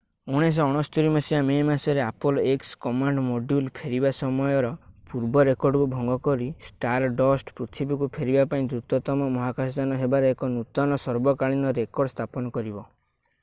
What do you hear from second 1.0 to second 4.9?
ମସିହା ମେ ମାସରେ Apollo x command module ଫେରିବା ସମୟର